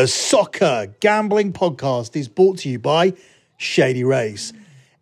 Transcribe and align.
The 0.00 0.08
Soccer 0.08 0.94
Gambling 1.00 1.52
Podcast 1.52 2.16
is 2.16 2.26
brought 2.26 2.56
to 2.60 2.70
you 2.70 2.78
by 2.78 3.12
Shady 3.58 4.02
Rays. 4.02 4.54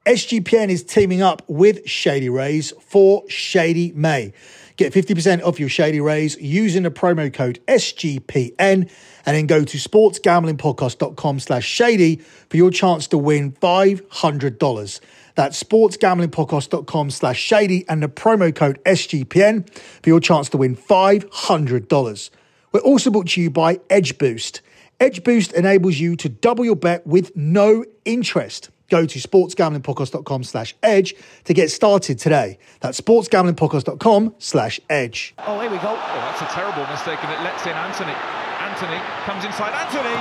SGPN 0.05 0.71
is 0.71 0.83
teaming 0.83 1.23
up 1.23 1.41
with 1.47 1.89
Shady 1.89 2.29
Rays 2.29 2.73
for 2.81 3.23
Shady 3.31 3.93
May. 3.93 4.33
Get 4.77 4.93
50% 4.93 5.45
off 5.45 5.61
your 5.61 5.69
Shady 5.69 6.01
Rays 6.01 6.37
using 6.41 6.83
the 6.83 6.91
promo 6.91 7.33
code 7.33 7.61
SGPN 7.69 8.91
and 9.25 9.37
then 9.37 9.47
go 9.47 9.63
to 9.63 9.79
sportsgamblingpodcast.com 9.79 11.39
slash 11.39 11.65
shady 11.65 12.17
for 12.51 12.57
your 12.57 12.73
chance 12.73 13.07
to 13.07 13.19
win 13.19 13.53
$500. 13.53 15.01
That's 15.37 15.63
sportsgamblingpodcast.com 15.63 17.11
slash 17.11 17.39
shady 17.39 17.89
and 17.89 18.03
the 18.03 18.09
promo 18.09 18.53
code 18.53 18.83
SGPN 18.83 19.73
for 20.03 20.11
your 20.11 20.19
chance 20.19 20.49
to 20.49 20.57
win 20.57 20.75
$500. 20.75 22.31
We're 22.73 22.81
also 22.81 23.13
brought 23.13 23.29
to 23.29 23.41
you 23.41 23.49
by 23.49 23.79
Edge 23.89 24.19
Boost. 24.19 24.61
Edge 25.01 25.23
Boost 25.23 25.53
enables 25.53 25.97
you 25.99 26.17
to 26.17 26.29
double 26.29 26.65
your 26.65 26.75
bet 26.75 27.07
with 27.07 27.37
no 27.37 27.85
interest. 28.05 28.71
Go 28.91 29.07
to 29.07 29.19
sportsgamblingpodcast.com 29.19 30.43
slash 30.43 30.75
edge 30.83 31.15
to 31.45 31.55
get 31.55 31.71
started 31.71 32.19
today. 32.19 32.59
That's 32.81 33.01
sportsgamblingpodcast.com 33.01 34.35
slash 34.39 34.81
edge. 34.91 35.35
Oh, 35.47 35.61
here 35.61 35.71
we 35.71 35.77
go. 35.77 35.95
Oh, 35.95 36.35
that's 36.35 36.43
a 36.43 36.47
terrible 36.47 36.85
mistake, 36.91 37.23
and 37.23 37.31
it 37.31 37.41
lets 37.45 37.65
in 37.65 37.73
Antony. 37.73 38.17
Antony 38.59 39.01
comes 39.25 39.45
inside. 39.45 39.73
Antony! 39.87 40.17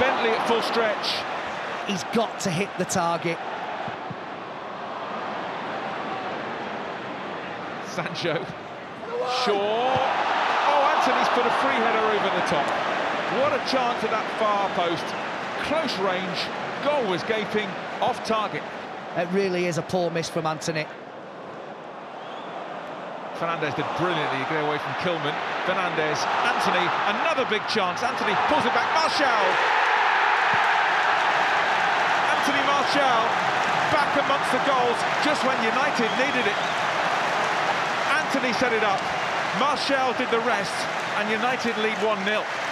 Bentley 0.00 0.30
at 0.30 0.48
full 0.48 0.62
stretch. 0.62 1.14
He's 1.86 2.02
got 2.14 2.40
to 2.40 2.50
hit 2.50 2.70
the 2.78 2.86
target. 2.86 3.38
Sancho. 7.94 8.44
Shaw. 9.44 9.94
Oh, 10.70 10.94
Antony's 10.96 11.28
put 11.34 11.46
a 11.46 11.54
free 11.62 11.78
header 11.78 12.06
over 12.18 12.30
the 12.34 12.46
top. 12.46 12.87
What 13.36 13.52
a 13.52 13.60
chance 13.68 14.00
at 14.00 14.08
that 14.08 14.24
far 14.40 14.72
post. 14.72 15.04
Close 15.68 15.92
range. 16.00 16.40
Goal 16.80 17.04
was 17.12 17.20
gaping. 17.28 17.68
Off 18.00 18.24
target. 18.24 18.62
It 19.16 19.28
really 19.36 19.66
is 19.66 19.76
a 19.76 19.82
poor 19.82 20.10
miss 20.10 20.30
from 20.30 20.46
Antony. 20.46 20.86
Fernandes 23.36 23.76
did 23.76 23.84
brilliantly 24.00 24.40
get 24.48 24.64
away 24.64 24.80
from 24.80 24.96
Kilman. 25.04 25.36
Fernandes, 25.68 26.24
Antony, 26.48 26.82
another 27.20 27.44
big 27.52 27.60
chance. 27.68 28.02
Antony 28.02 28.32
pulls 28.48 28.64
it 28.64 28.72
back. 28.72 28.88
Martial. 28.96 29.44
Anthony 32.32 32.64
Martial 32.64 33.20
back 33.92 34.10
amongst 34.24 34.50
the 34.56 34.62
goals 34.64 34.98
just 35.20 35.44
when 35.44 35.54
United 35.60 36.08
needed 36.16 36.48
it. 36.48 36.58
Antony 38.08 38.56
set 38.56 38.72
it 38.72 38.82
up. 38.82 39.00
Martial 39.60 40.16
did 40.16 40.30
the 40.32 40.40
rest, 40.48 40.74
and 41.20 41.28
United 41.30 41.76
lead 41.78 41.96
1 42.00 42.24
0. 42.24 42.67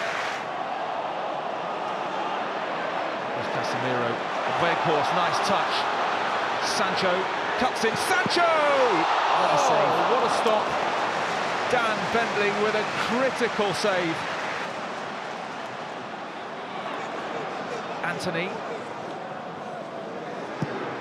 Casemiro. 3.66 4.14
Weghorst, 4.62 5.10
nice 5.18 5.38
touch. 5.48 5.74
Sancho 6.62 7.10
cuts 7.58 7.84
in. 7.84 7.96
Sancho! 7.96 8.46
What 8.46 9.54
a 9.54 9.58
save. 9.58 9.90
Oh, 9.90 10.14
what 10.14 10.22
a 10.22 10.32
stop. 10.38 10.64
Dan 11.70 11.98
Bentley 12.14 12.50
with 12.62 12.74
a 12.76 12.84
critical 13.10 13.74
save. 13.74 14.14
Antony. 18.04 18.50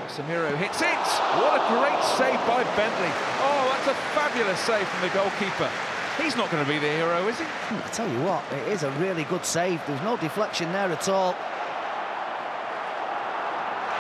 Samiro 0.07 0.55
hits 0.57 0.81
it. 0.81 1.05
What 1.38 1.61
a 1.61 1.67
great 1.69 2.03
save 2.17 2.39
by 2.47 2.63
Bentley. 2.75 3.13
Oh, 3.45 3.69
that's 3.72 3.88
a 3.88 4.02
fabulous 4.16 4.59
save 4.61 4.88
from 4.88 5.02
the 5.02 5.13
goalkeeper. 5.13 5.69
He's 6.17 6.35
not 6.35 6.50
going 6.50 6.63
to 6.66 6.72
be 6.72 6.79
the 6.79 6.88
hero, 6.88 7.27
is 7.27 7.38
he? 7.38 7.44
Hmm, 7.44 7.75
I 7.83 7.89
tell 7.89 8.09
you 8.09 8.22
what, 8.22 8.41
it 8.53 8.69
is 8.69 8.83
a 8.83 8.91
really 8.91 9.25
good 9.25 9.45
save. 9.45 9.81
There's 9.85 10.02
no 10.02 10.16
deflection 10.17 10.72
there 10.72 10.89
at 10.89 11.09
all. 11.09 11.35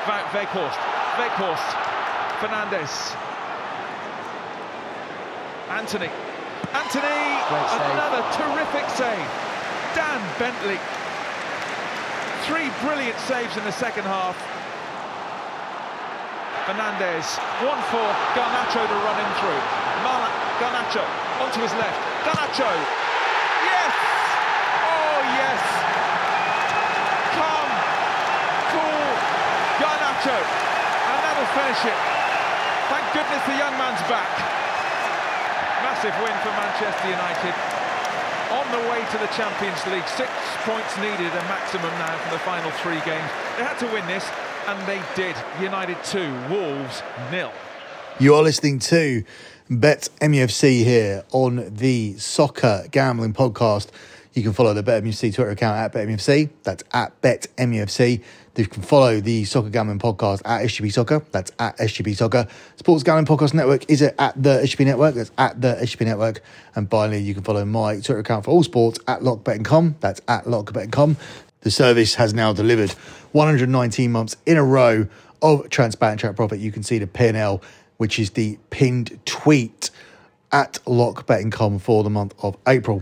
Va- 0.05 0.25
Weghorst. 0.33 0.79
Weghorst. 1.17 1.69
Fernandes. 2.39 3.15
Antony. 5.69 6.09
Antony! 6.73 7.25
Another 7.95 8.21
terrific 8.37 8.85
save. 8.93 9.27
Dan 9.95 10.21
Bentley. 10.37 10.79
Three 12.45 12.69
brilliant 12.85 13.17
saves 13.25 13.57
in 13.57 13.63
the 13.63 13.71
second 13.71 14.03
half. 14.03 14.37
Fernandes. 16.67 17.37
One 17.65 17.81
for 17.89 18.05
Garnacho 18.37 18.81
to 18.85 18.97
run 19.05 19.17
in 19.17 19.31
through. 19.41 19.61
Mar- 20.05 20.33
Garnacho 20.61 21.03
onto 21.41 21.61
his 21.61 21.73
left. 21.81 21.97
Garnacho. 22.25 22.69
Yes! 23.65 23.93
Oh, 24.85 25.19
yes! 25.33 25.61
Calm, 27.33 27.69
cool, 28.71 29.09
Garnacho. 30.25 30.37
And 31.05 31.19
that'll 31.21 31.51
finish 31.53 31.81
it. 31.85 31.99
Thank 32.89 33.05
goodness 33.13 33.41
the 33.45 33.57
young 33.57 33.77
man's 33.77 34.01
back. 34.09 34.29
Massive 35.85 36.15
win 36.17 36.33
for 36.41 36.49
Manchester 36.57 37.09
United. 37.09 37.53
On 38.51 38.65
the 38.71 38.89
way 38.89 39.01
to 39.11 39.17
the 39.17 39.29
Champions 39.37 39.85
League. 39.87 40.07
Six 40.07 40.29
points 40.65 40.97
needed, 40.97 41.31
a 41.31 41.43
maximum 41.45 41.91
now 42.01 42.17
for 42.17 42.31
the 42.33 42.39
final 42.39 42.71
three 42.81 43.01
games. 43.05 43.29
They 43.57 43.63
had 43.63 43.77
to 43.79 43.85
win 43.87 44.05
this, 44.07 44.25
and 44.67 44.77
they 44.87 45.01
did. 45.15 45.35
United 45.61 45.97
2, 46.05 46.19
Wolves 46.49 47.01
nil. 47.31 47.51
You 48.19 48.33
are 48.35 48.43
listening 48.43 48.79
to 48.79 49.23
Bet 49.69 50.09
MUFC 50.21 50.83
here 50.83 51.23
on 51.31 51.73
the 51.75 52.17
Soccer 52.17 52.85
Gambling 52.91 53.33
Podcast. 53.33 53.89
You 54.35 54.43
can 54.43 54.51
follow 54.51 54.73
the 54.73 54.83
Bet 54.83 55.01
MUFC 55.01 55.33
Twitter 55.33 55.51
account 55.51 55.77
at 55.77 55.93
Bet 55.93 56.09
MUFC. 56.09 56.49
That's 56.63 56.83
at 56.91 57.21
Bet 57.21 57.47
MUFC. 57.57 58.21
You 58.57 58.67
can 58.67 58.83
follow 58.83 59.21
the 59.21 59.45
Soccer 59.45 59.69
Gambling 59.69 59.99
Podcast 59.99 60.41
at 60.43 60.61
SGP 60.65 60.91
Soccer. 60.91 61.21
That's 61.31 61.53
at 61.57 61.77
SGP 61.77 62.17
Soccer. 62.17 62.45
Sports 62.75 63.03
Gambling 63.03 63.27
Podcast 63.27 63.53
Network 63.53 63.89
is 63.89 64.01
it 64.01 64.13
at 64.19 64.41
the 64.41 64.59
SGP 64.59 64.87
Network. 64.87 65.15
That's 65.15 65.31
at 65.37 65.61
the 65.61 65.75
SGP 65.75 66.05
Network. 66.05 66.41
And 66.75 66.91
finally, 66.91 67.19
you 67.19 67.33
can 67.33 67.43
follow 67.43 67.63
my 67.63 67.95
Twitter 67.95 68.19
account 68.19 68.43
for 68.43 68.51
all 68.51 68.61
sports 68.61 68.99
at 69.07 69.21
LockBettingCom. 69.21 70.01
That's 70.01 70.19
at 70.27 70.43
LockBettingCom. 70.43 71.15
The 71.61 71.71
service 71.71 72.15
has 72.15 72.33
now 72.33 72.51
delivered 72.51 72.91
119 73.31 74.11
months 74.11 74.35
in 74.45 74.57
a 74.57 74.63
row 74.65 75.07
of 75.41 75.69
transparent 75.69 76.19
track 76.19 76.35
profit. 76.35 76.59
You 76.59 76.73
can 76.73 76.83
see 76.83 76.97
the 76.97 77.07
P&L, 77.07 77.61
which 77.95 78.19
is 78.19 78.31
the 78.31 78.59
pinned 78.69 79.17
tweet 79.23 79.91
at 80.51 80.73
LockBettingCom 80.85 81.79
for 81.79 82.03
the 82.03 82.09
month 82.09 82.35
of 82.43 82.57
April. 82.67 83.01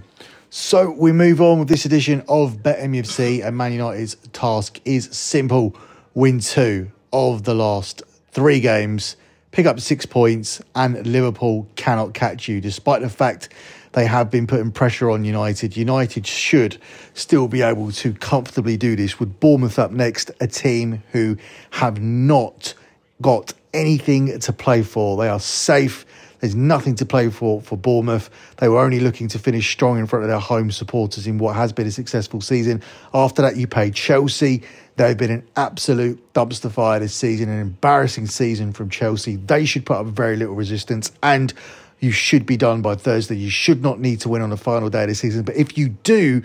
So 0.56 0.92
we 0.92 1.12
move 1.12 1.42
on 1.42 1.58
with 1.58 1.68
this 1.68 1.86
edition 1.86 2.24
of 2.28 2.58
BetMUFC, 2.58 3.44
and 3.44 3.58
Man 3.58 3.74
United's 3.74 4.14
task 4.34 4.80
is 4.86 5.06
simple: 5.06 5.76
win 6.14 6.42
two 6.42 6.92
of 7.12 7.42
the 7.42 7.56
last 7.56 8.04
three 8.30 8.60
games, 8.60 9.18
pick 9.50 9.66
up 9.66 9.80
six 9.80 10.06
points, 10.06 10.62
and 10.76 11.08
Liverpool 11.08 11.68
cannot 11.76 12.14
catch 12.14 12.48
you. 12.48 12.62
Despite 12.62 13.02
the 13.02 13.10
fact 13.10 13.50
they 13.94 14.06
have 14.06 14.30
been 14.30 14.46
putting 14.46 14.72
pressure 14.72 15.10
on 15.10 15.26
United, 15.26 15.76
United 15.76 16.28
should 16.28 16.78
still 17.16 17.48
be 17.48 17.64
able 17.64 17.92
to 17.92 18.14
comfortably 18.14 18.78
do 18.78 18.96
this. 18.96 19.20
With 19.20 19.40
Bournemouth 19.40 19.80
up 19.80 19.90
next, 19.90 20.30
a 20.40 20.46
team 20.46 21.02
who 21.14 21.36
have 21.72 22.00
not 22.00 22.76
got 23.24 23.56
anything 23.74 24.38
to 24.40 24.54
play 24.54 24.84
for. 24.84 25.18
They 25.18 25.30
are 25.30 25.40
safe. 25.40 26.06
There's 26.44 26.56
nothing 26.56 26.96
to 26.96 27.06
play 27.06 27.30
for 27.30 27.62
for 27.62 27.78
Bournemouth. 27.78 28.30
They 28.58 28.68
were 28.68 28.82
only 28.82 29.00
looking 29.00 29.30
to 29.30 29.40
finish 29.40 29.72
strong 29.72 29.98
in 29.98 30.08
front 30.08 30.26
of 30.26 30.30
their 30.30 30.42
home 30.42 30.72
supporters 30.72 31.26
in 31.26 31.38
what 31.38 31.56
has 31.56 31.72
been 31.72 31.88
a 31.88 31.92
successful 31.92 32.42
season. 32.42 32.84
After 33.14 33.42
that, 33.44 33.56
you 33.56 33.66
played 33.66 33.96
Chelsea. 33.96 34.62
They've 34.98 35.16
been 35.16 35.32
an 35.32 35.48
absolute 35.56 36.34
dumpster 36.34 36.70
fire 36.70 37.00
this 37.00 37.16
season, 37.16 37.48
an 37.48 37.62
embarrassing 37.62 38.28
season 38.28 38.74
from 38.74 38.90
Chelsea. 38.90 39.38
They 39.38 39.64
should 39.64 39.86
put 39.86 39.96
up 39.96 40.08
very 40.08 40.36
little 40.36 40.54
resistance, 40.54 41.14
and 41.24 41.54
you 42.02 42.12
should 42.12 42.46
be 42.46 42.58
done 42.58 42.82
by 42.82 42.96
Thursday. 42.96 43.38
You 43.38 43.50
should 43.50 43.82
not 43.82 44.02
need 44.02 44.20
to 44.20 44.28
win 44.28 44.42
on 44.42 44.50
the 44.50 44.58
final 44.58 44.90
day 44.90 45.04
of 45.04 45.08
the 45.08 45.16
season. 45.16 45.44
But 45.44 45.56
if 45.56 45.78
you 45.78 45.88
do, 46.04 46.44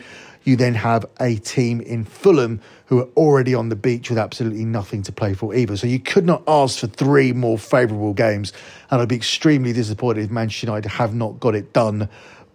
you 0.48 0.56
then 0.56 0.74
have 0.74 1.04
a 1.20 1.36
team 1.36 1.80
in 1.82 2.04
Fulham 2.04 2.60
who 2.86 2.98
are 3.00 3.08
already 3.16 3.54
on 3.54 3.68
the 3.68 3.76
beach 3.76 4.08
with 4.08 4.18
absolutely 4.18 4.64
nothing 4.64 5.02
to 5.02 5.12
play 5.12 5.34
for 5.34 5.54
either. 5.54 5.76
So 5.76 5.86
you 5.86 6.00
could 6.00 6.24
not 6.24 6.42
ask 6.48 6.78
for 6.78 6.86
three 6.86 7.32
more 7.32 7.58
favourable 7.58 8.14
games. 8.14 8.52
And 8.90 9.00
I'd 9.00 9.08
be 9.08 9.16
extremely 9.16 9.74
disappointed 9.74 10.24
if 10.24 10.30
Manchester 10.30 10.66
United 10.66 10.88
have 10.88 11.14
not 11.14 11.38
got 11.38 11.54
it 11.54 11.72
done 11.74 12.08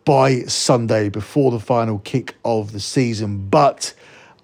by 0.05 0.41
Sunday 0.41 1.09
before 1.09 1.51
the 1.51 1.59
final 1.59 1.99
kick 1.99 2.35
of 2.43 2.71
the 2.71 2.79
season. 2.79 3.47
But 3.47 3.93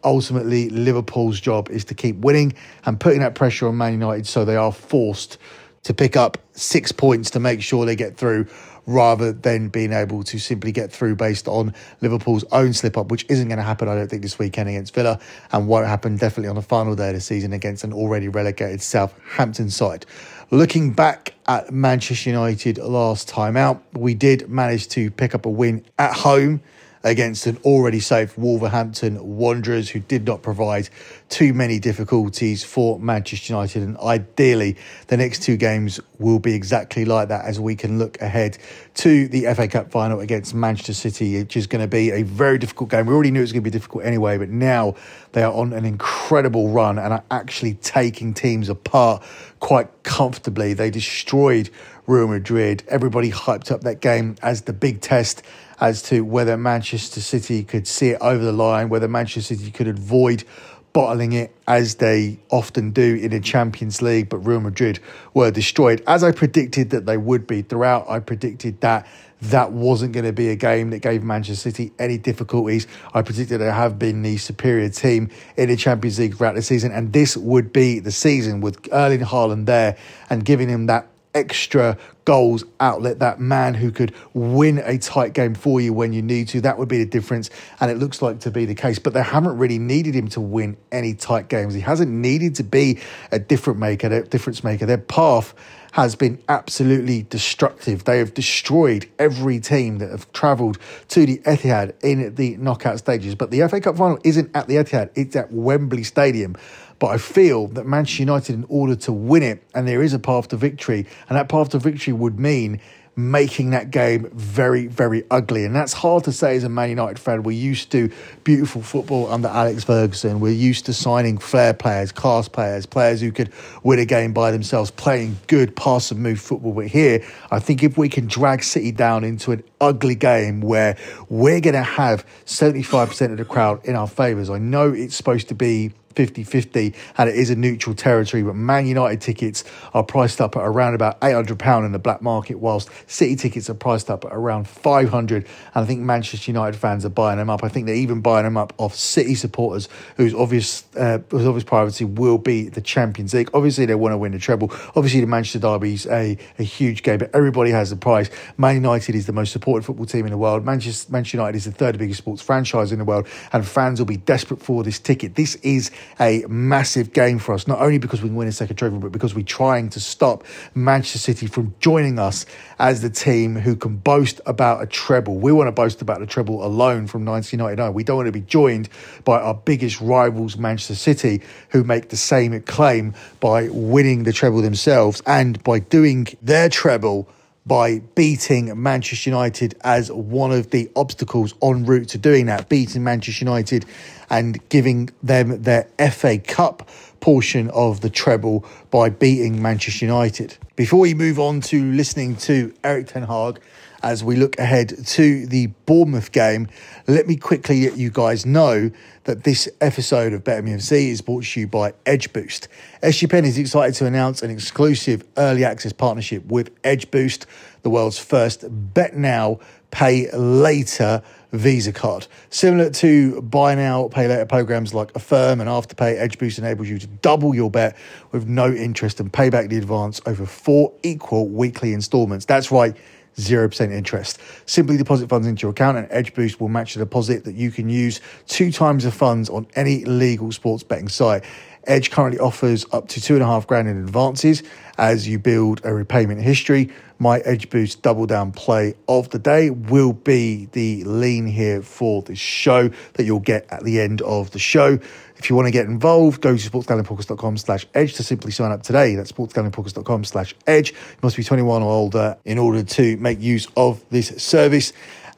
ultimately, 0.03 0.69
Liverpool's 0.69 1.41
job 1.41 1.69
is 1.69 1.83
to 1.85 1.95
keep 1.95 2.17
winning 2.17 2.53
and 2.85 2.99
putting 2.99 3.19
that 3.21 3.35
pressure 3.35 3.67
on 3.67 3.77
Man 3.77 3.93
United 3.93 4.27
so 4.27 4.45
they 4.45 4.55
are 4.55 4.71
forced 4.71 5.39
to 5.83 5.93
pick 5.93 6.15
up 6.15 6.37
six 6.53 6.91
points 6.91 7.31
to 7.31 7.39
make 7.39 7.61
sure 7.61 7.85
they 7.85 7.95
get 7.95 8.15
through 8.15 8.45
rather 8.85 9.31
than 9.31 9.69
being 9.69 9.93
able 9.93 10.23
to 10.23 10.39
simply 10.39 10.71
get 10.71 10.91
through 10.91 11.15
based 11.15 11.47
on 11.47 11.73
Liverpool's 12.01 12.43
own 12.51 12.73
slip 12.73 12.97
up, 12.97 13.11
which 13.11 13.25
isn't 13.29 13.47
going 13.47 13.57
to 13.57 13.63
happen, 13.63 13.87
I 13.87 13.95
don't 13.95 14.09
think, 14.09 14.21
this 14.21 14.39
weekend 14.39 14.69
against 14.69 14.93
Villa 14.93 15.19
and 15.51 15.67
won't 15.67 15.87
happen 15.87 16.17
definitely 16.17 16.49
on 16.49 16.55
the 16.55 16.61
final 16.61 16.95
day 16.95 17.09
of 17.09 17.15
the 17.15 17.21
season 17.21 17.53
against 17.53 17.83
an 17.83 17.93
already 17.93 18.27
relegated 18.27 18.81
Southampton 18.81 19.69
side. 19.69 20.05
Looking 20.51 20.93
back 20.93 21.35
at 21.47 21.71
Manchester 21.71 22.31
United 22.31 22.79
last 22.79 23.27
time 23.27 23.55
out, 23.55 23.83
we 23.93 24.15
did 24.15 24.49
manage 24.49 24.87
to 24.89 25.11
pick 25.11 25.35
up 25.35 25.45
a 25.45 25.49
win 25.49 25.85
at 25.99 26.13
home 26.13 26.61
against 27.03 27.47
an 27.47 27.57
already 27.63 27.99
safe 27.99 28.37
Wolverhampton 28.37 29.37
Wanderers 29.37 29.89
who 29.89 29.99
did 29.99 30.25
not 30.25 30.41
provide 30.41 30.89
too 31.29 31.53
many 31.53 31.79
difficulties 31.79 32.63
for 32.63 32.99
Manchester 32.99 33.53
United. 33.53 33.83
And 33.83 33.97
ideally, 33.99 34.75
the 35.07 35.17
next 35.17 35.43
two 35.43 35.55
games 35.55 35.99
will 36.17 36.39
be 36.39 36.53
exactly 36.53 37.05
like 37.05 37.29
that 37.29 37.45
as 37.45 37.59
we 37.59 37.75
can 37.75 37.99
look 37.99 38.21
ahead 38.21 38.57
to 38.95 39.27
the 39.29 39.53
FA 39.53 39.67
Cup 39.67 39.91
final 39.91 40.19
against 40.19 40.53
Manchester 40.53 40.93
City, 40.93 41.37
which 41.39 41.55
is 41.55 41.67
going 41.67 41.81
to 41.81 41.87
be 41.87 42.11
a 42.11 42.23
very 42.23 42.57
difficult 42.57 42.89
game. 42.89 43.05
We 43.05 43.13
already 43.13 43.31
knew 43.31 43.39
it 43.39 43.43
was 43.43 43.53
going 43.53 43.63
to 43.63 43.69
be 43.69 43.73
difficult 43.73 44.03
anyway, 44.03 44.37
but 44.37 44.49
now 44.49 44.95
they 45.31 45.43
are 45.43 45.53
on 45.53 45.71
an 45.71 45.85
incredible 45.85 46.69
run 46.69 46.99
and 46.99 47.13
are 47.13 47.23
actually 47.31 47.75
taking 47.75 48.33
teams 48.33 48.67
apart 48.67 49.23
quite 49.59 50.03
comfortably. 50.03 50.73
They 50.73 50.89
destroyed 50.89 51.69
Real 52.07 52.27
Madrid. 52.27 52.83
Everybody 52.87 53.31
hyped 53.31 53.71
up 53.71 53.81
that 53.81 54.01
game 54.01 54.35
as 54.41 54.63
the 54.63 54.73
big 54.73 54.99
test 54.99 55.43
as 55.79 56.01
to 56.03 56.21
whether 56.21 56.57
Manchester 56.57 57.21
City 57.21 57.63
could 57.63 57.87
see 57.87 58.09
it 58.09 58.17
over 58.21 58.43
the 58.43 58.51
line, 58.51 58.89
whether 58.89 59.07
Manchester 59.07 59.55
City 59.55 59.71
could 59.71 59.87
avoid 59.87 60.43
bottling 60.91 61.33
it 61.33 61.55
as 61.67 61.95
they 61.95 62.39
often 62.49 62.91
do 62.91 63.15
in 63.15 63.31
the 63.31 63.39
Champions 63.39 64.01
League, 64.01 64.27
but 64.27 64.37
Real 64.39 64.59
Madrid 64.59 64.99
were 65.33 65.51
destroyed. 65.51 66.03
As 66.07 66.23
I 66.23 66.31
predicted 66.31 66.89
that 66.89 67.05
they 67.05 67.17
would 67.17 67.45
be 67.47 67.61
throughout, 67.61 68.09
I 68.09 68.19
predicted 68.19 68.81
that 68.81 69.07
that 69.41 69.71
wasn't 69.71 70.11
going 70.11 70.25
to 70.25 70.33
be 70.33 70.49
a 70.49 70.55
game 70.55 70.89
that 70.89 70.99
gave 70.99 71.23
Manchester 71.23 71.71
City 71.71 71.93
any 71.97 72.17
difficulties. 72.17 72.87
I 73.13 73.21
predicted 73.21 73.61
they 73.61 73.71
have 73.71 73.97
been 73.97 74.21
the 74.21 74.37
superior 74.37 74.89
team 74.89 75.29
in 75.55 75.69
the 75.69 75.77
Champions 75.77 76.19
League 76.19 76.35
throughout 76.35 76.55
the 76.55 76.61
season, 76.61 76.91
and 76.91 77.13
this 77.13 77.37
would 77.37 77.71
be 77.71 77.99
the 77.99 78.11
season 78.11 78.59
with 78.59 78.91
Erling 78.91 79.21
Haaland 79.21 79.65
there 79.65 79.95
and 80.29 80.43
giving 80.43 80.67
him 80.67 80.87
that 80.87 81.07
extra 81.33 81.97
goals 82.25 82.63
outlet, 82.79 83.19
that 83.19 83.39
man 83.39 83.73
who 83.73 83.91
could 83.91 84.13
win 84.33 84.79
a 84.85 84.97
tight 84.97 85.33
game 85.33 85.55
for 85.55 85.81
you 85.81 85.93
when 85.93 86.13
you 86.13 86.21
need 86.21 86.47
to. 86.49 86.61
That 86.61 86.77
would 86.77 86.87
be 86.87 86.97
the 86.99 87.09
difference. 87.09 87.49
And 87.79 87.89
it 87.89 87.97
looks 87.97 88.21
like 88.21 88.39
to 88.41 88.51
be 88.51 88.65
the 88.65 88.75
case. 88.75 88.99
But 88.99 89.13
they 89.13 89.23
haven't 89.23 89.57
really 89.57 89.79
needed 89.79 90.15
him 90.15 90.27
to 90.29 90.41
win 90.41 90.77
any 90.91 91.13
tight 91.13 91.47
games. 91.49 91.73
He 91.73 91.81
hasn't 91.81 92.11
needed 92.11 92.55
to 92.55 92.63
be 92.63 92.99
a 93.31 93.39
different 93.39 93.79
maker, 93.79 94.07
a 94.07 94.23
difference 94.23 94.63
maker. 94.63 94.85
Their 94.85 94.97
path 94.97 95.53
has 95.91 96.15
been 96.15 96.41
absolutely 96.47 97.23
destructive. 97.23 98.03
They 98.03 98.19
have 98.19 98.33
destroyed 98.33 99.09
every 99.17 99.59
team 99.59 99.97
that 99.99 100.11
have 100.11 100.31
travelled 100.33 100.77
to 101.09 101.25
the 101.25 101.39
Etihad 101.39 101.95
in 102.03 102.35
the 102.35 102.57
knockout 102.57 102.99
stages. 102.99 103.35
But 103.35 103.51
the 103.51 103.67
FA 103.67 103.81
Cup 103.81 103.97
final 103.97 104.19
isn't 104.23 104.55
at 104.55 104.67
the 104.67 104.75
Etihad, 104.75 105.09
it's 105.15 105.35
at 105.35 105.51
Wembley 105.51 106.03
Stadium. 106.03 106.55
But 106.99 107.07
I 107.07 107.17
feel 107.17 107.67
that 107.69 107.85
Manchester 107.85 108.23
United, 108.23 108.53
in 108.53 108.65
order 108.67 108.95
to 108.97 109.13
win 109.13 109.41
it, 109.41 109.63
and 109.73 109.87
there 109.87 110.03
is 110.03 110.13
a 110.13 110.19
path 110.19 110.49
to 110.49 110.57
victory, 110.57 111.07
and 111.29 111.37
that 111.37 111.47
path 111.47 111.69
to 111.69 111.79
victory 111.79 112.13
would 112.13 112.39
mean 112.39 112.81
making 113.19 113.71
that 113.71 113.91
game 113.91 114.29
very, 114.33 114.87
very 114.87 115.23
ugly. 115.29 115.65
And 115.65 115.75
that's 115.75 115.93
hard 115.93 116.23
to 116.23 116.31
say 116.31 116.55
as 116.55 116.63
a 116.63 116.69
Man 116.69 116.89
United 116.89 117.19
fan. 117.19 117.43
We're 117.43 117.51
used 117.51 117.91
to 117.91 118.09
beautiful 118.43 118.81
football 118.81 119.31
under 119.31 119.49
Alex 119.49 119.83
Ferguson. 119.83 120.39
We're 120.39 120.53
used 120.53 120.85
to 120.85 120.93
signing 120.93 121.37
flair 121.37 121.73
players, 121.73 122.11
class 122.11 122.47
players, 122.47 122.85
players 122.85 123.19
who 123.19 123.31
could 123.31 123.51
win 123.83 123.99
a 123.99 124.05
game 124.05 124.31
by 124.31 124.51
themselves, 124.51 124.89
playing 124.91 125.37
good 125.47 125.75
pass 125.75 126.11
and 126.11 126.21
move 126.21 126.39
football. 126.39 126.73
But 126.73 126.87
here, 126.87 127.25
I 127.51 127.59
think 127.59 127.83
if 127.83 127.97
we 127.97 128.09
can 128.09 128.27
drag 128.27 128.63
City 128.63 128.91
down 128.91 129.23
into 129.23 129.51
an 129.51 129.63
ugly 129.81 130.15
game 130.15 130.61
where 130.61 130.97
we're 131.27 131.59
going 131.59 131.73
to 131.73 131.83
have 131.83 132.25
75% 132.45 133.31
of 133.31 133.37
the 133.37 133.45
crowd 133.45 133.85
in 133.85 133.95
our 133.95 134.07
favours, 134.07 134.49
I 134.49 134.59
know 134.59 134.93
it's 134.93 135.15
supposed 135.15 135.49
to 135.49 135.55
be 135.55 135.91
50 136.15 136.43
50 136.43 136.93
and 137.17 137.29
it 137.29 137.35
is 137.35 137.49
a 137.49 137.55
neutral 137.55 137.95
territory. 137.95 138.43
But 138.43 138.55
Man 138.55 138.85
United 138.85 139.21
tickets 139.21 139.63
are 139.93 140.03
priced 140.03 140.41
up 140.41 140.55
at 140.55 140.63
around 140.63 140.95
about 140.95 141.19
£800 141.21 141.85
in 141.85 141.91
the 141.91 141.99
black 141.99 142.21
market, 142.21 142.59
whilst 142.59 142.89
City 143.07 143.35
tickets 143.35 143.69
are 143.69 143.73
priced 143.73 144.09
up 144.09 144.25
at 144.25 144.31
around 144.31 144.67
500 144.67 145.45
And 145.73 145.83
I 145.83 145.85
think 145.85 146.01
Manchester 146.01 146.51
United 146.51 146.77
fans 146.77 147.05
are 147.05 147.09
buying 147.09 147.37
them 147.37 147.49
up. 147.49 147.63
I 147.63 147.69
think 147.69 147.85
they're 147.85 147.95
even 147.95 148.21
buying 148.21 148.45
them 148.45 148.57
up 148.57 148.73
off 148.77 148.95
City 148.95 149.35
supporters 149.35 149.89
whose 150.17 150.33
obvious, 150.33 150.83
uh, 150.97 151.19
whose 151.29 151.45
obvious 151.45 151.63
priority 151.63 152.05
will 152.05 152.37
be 152.37 152.69
the 152.69 152.81
Champions 152.81 153.33
League. 153.33 153.49
Obviously, 153.53 153.85
they 153.85 153.95
want 153.95 154.13
to 154.13 154.17
win 154.17 154.31
the 154.31 154.39
treble. 154.39 154.71
Obviously, 154.95 155.21
the 155.21 155.27
Manchester 155.27 155.59
Derby 155.59 155.93
is 155.93 156.05
a, 156.07 156.37
a 156.57 156.63
huge 156.63 157.03
game, 157.03 157.19
but 157.19 157.33
everybody 157.33 157.71
has 157.71 157.89
the 157.89 157.95
price. 157.95 158.29
Man 158.57 158.75
United 158.75 159.15
is 159.15 159.25
the 159.25 159.33
most 159.33 159.51
supported 159.51 159.85
football 159.85 160.05
team 160.05 160.25
in 160.25 160.31
the 160.31 160.37
world. 160.37 160.65
Manchester, 160.65 161.11
Manchester 161.11 161.37
United 161.37 161.57
is 161.57 161.65
the 161.65 161.71
third 161.71 161.97
biggest 161.97 162.19
sports 162.19 162.41
franchise 162.41 162.91
in 162.91 162.99
the 162.99 163.05
world, 163.05 163.27
and 163.53 163.67
fans 163.67 163.99
will 163.99 164.05
be 164.05 164.17
desperate 164.17 164.61
for 164.61 164.83
this 164.83 164.99
ticket. 164.99 165.35
This 165.35 165.55
is 165.55 165.91
a 166.19 166.45
massive 166.47 167.13
game 167.13 167.39
for 167.39 167.53
us, 167.53 167.67
not 167.67 167.79
only 167.79 167.97
because 167.97 168.21
we 168.21 168.29
can 168.29 168.35
win 168.35 168.47
a 168.47 168.51
second 168.51 168.75
trophy, 168.75 168.97
but 168.97 169.11
because 169.11 169.35
we're 169.35 169.43
trying 169.43 169.89
to 169.89 169.99
stop 169.99 170.43
Manchester 170.75 171.19
City 171.19 171.47
from 171.47 171.73
joining 171.79 172.19
us 172.19 172.45
as 172.79 173.01
the 173.01 173.09
team 173.09 173.55
who 173.55 173.75
can 173.75 173.97
boast 173.97 174.41
about 174.45 174.81
a 174.81 174.85
treble. 174.85 175.37
We 175.37 175.51
want 175.51 175.67
to 175.67 175.71
boast 175.71 176.01
about 176.01 176.19
the 176.19 176.25
treble 176.25 176.65
alone 176.65 177.07
from 177.07 177.25
1999. 177.25 177.93
We 177.93 178.03
don't 178.03 178.17
want 178.17 178.27
to 178.27 178.31
be 178.31 178.41
joined 178.41 178.89
by 179.23 179.39
our 179.39 179.53
biggest 179.53 180.01
rivals, 180.01 180.57
Manchester 180.57 180.95
City, 180.95 181.41
who 181.69 181.83
make 181.83 182.09
the 182.09 182.17
same 182.17 182.59
claim 182.61 183.13
by 183.39 183.69
winning 183.69 184.23
the 184.23 184.33
treble 184.33 184.61
themselves 184.61 185.21
and 185.25 185.61
by 185.63 185.79
doing 185.79 186.27
their 186.41 186.69
treble 186.69 187.27
by 187.69 187.99
beating 188.15 188.81
Manchester 188.81 189.29
United 189.29 189.75
as 189.81 190.11
one 190.11 190.51
of 190.51 190.71
the 190.71 190.89
obstacles 190.95 191.53
en 191.61 191.85
route 191.85 192.09
to 192.09 192.17
doing 192.17 192.47
that, 192.47 192.67
beating 192.67 193.03
Manchester 193.03 193.45
United 193.45 193.85
and 194.29 194.67
giving 194.69 195.09
them 195.21 195.61
their 195.63 195.89
FA 196.11 196.37
Cup 196.37 196.89
portion 197.19 197.69
of 197.71 198.01
the 198.01 198.09
treble 198.09 198.65
by 198.91 199.09
beating 199.09 199.61
Manchester 199.61 200.05
United. 200.05 200.57
Before 200.75 200.99
we 200.99 201.13
move 201.13 201.39
on 201.39 201.61
to 201.61 201.91
listening 201.91 202.35
to 202.37 202.73
Erik 202.83 203.07
Ten 203.07 203.23
Hag 203.23 203.59
as 204.01 204.23
we 204.23 204.35
look 204.37 204.57
ahead 204.57 205.05
to 205.05 205.45
the 205.45 205.67
Bournemouth 205.85 206.31
game, 206.31 206.67
let 207.07 207.27
me 207.27 207.35
quickly 207.35 207.89
let 207.89 207.97
you 207.97 208.09
guys 208.09 208.45
know 208.45 208.91
that 209.25 209.43
this 209.43 209.67
episode 209.81 210.31
of 210.33 210.43
BetMUFC 210.43 211.09
is 211.09 211.21
brought 211.21 211.43
to 211.43 211.59
you 211.59 211.67
by 211.67 211.93
Edge 212.05 212.31
Boost. 212.31 212.69
SGPN 213.03 213.43
is 213.43 213.57
excited 213.57 213.95
to 213.95 214.05
announce 214.05 214.41
an 214.41 214.49
exclusive 214.49 215.23
early 215.37 215.65
access 215.65 215.91
partnership 215.91 216.45
with 216.45 216.71
Edge 216.83 217.11
Boost, 217.11 217.45
the 217.81 217.89
world's 217.89 218.19
first 218.19 218.63
bet 218.69 219.15
now, 219.15 219.59
pay 219.91 220.31
later 220.31 221.21
Visa 221.51 221.91
card. 221.91 222.27
Similar 222.49 222.91
to 222.91 223.41
buy 223.41 223.73
now, 223.75 224.07
pay 224.07 224.27
later 224.27 224.45
programs 224.45 224.93
like 224.93 225.15
Affirm 225.15 225.61
and 225.61 225.69
Afterpay, 225.69 226.17
Edge 226.17 226.37
Boost 226.37 226.59
enables 226.59 226.87
you 226.87 226.99
to 226.99 227.07
double 227.07 227.55
your 227.55 227.71
bet 227.71 227.97
with 228.31 228.47
no 228.47 228.71
interest 228.71 229.19
and 229.19 229.33
pay 229.33 229.49
back 229.49 229.69
the 229.69 229.77
advance 229.77 230.21
over 230.25 230.45
four 230.45 230.93
equal 231.01 231.47
weekly 231.47 231.93
installments. 231.93 232.45
That's 232.45 232.71
right. 232.71 232.95
0% 233.37 233.91
interest. 233.91 234.39
Simply 234.65 234.97
deposit 234.97 235.29
funds 235.29 235.47
into 235.47 235.63
your 235.63 235.71
account 235.71 235.97
and 235.97 236.07
Edge 236.11 236.33
Boost 236.33 236.59
will 236.59 236.67
match 236.67 236.93
the 236.93 236.99
deposit 236.99 237.45
that 237.45 237.55
you 237.55 237.71
can 237.71 237.89
use 237.89 238.19
two 238.47 238.71
times 238.71 239.05
the 239.05 239.11
funds 239.11 239.49
on 239.49 239.65
any 239.75 240.03
legal 240.03 240.51
sports 240.51 240.83
betting 240.83 241.07
site. 241.07 241.45
Edge 241.85 242.11
currently 242.11 242.39
offers 242.39 242.85
up 242.91 243.07
to 243.09 243.21
two 243.21 243.33
and 243.35 243.43
a 243.43 243.45
half 243.45 243.67
grand 243.67 243.87
in 243.87 243.97
advances 243.97 244.63
as 244.97 245.27
you 245.27 245.39
build 245.39 245.81
a 245.83 245.93
repayment 245.93 246.41
history. 246.41 246.89
My 247.17 247.39
Edge 247.39 247.69
Boost 247.69 248.01
double 248.01 248.25
down 248.25 248.51
play 248.51 248.95
of 249.07 249.29
the 249.29 249.39
day 249.39 249.69
will 249.69 250.13
be 250.13 250.69
the 250.71 251.03
lean 251.03 251.47
here 251.47 251.81
for 251.81 252.21
the 252.21 252.35
show 252.35 252.89
that 253.13 253.23
you'll 253.25 253.39
get 253.39 253.65
at 253.69 253.83
the 253.83 253.99
end 253.99 254.21
of 254.21 254.51
the 254.51 254.59
show. 254.59 254.99
If 255.35 255.49
you 255.49 255.55
want 255.55 255.67
to 255.67 255.71
get 255.71 255.85
involved, 255.85 256.41
go 256.41 256.55
to 256.55 256.69
sportsgamblingpodcast.com 256.69 257.57
slash 257.57 257.87
edge 257.93 258.13
to 258.15 258.23
simply 258.23 258.51
sign 258.51 258.71
up 258.71 258.83
today. 258.83 259.15
That's 259.15 259.31
sportsgamblingpodcast.com 259.31 260.23
slash 260.25 260.55
edge. 260.67 260.91
You 260.91 261.19
must 261.23 261.37
be 261.37 261.43
21 261.43 261.81
or 261.81 261.91
older 261.91 262.37
in 262.45 262.57
order 262.57 262.83
to 262.83 263.17
make 263.17 263.41
use 263.41 263.67
of 263.75 264.03
this 264.09 264.29
service 264.41 264.93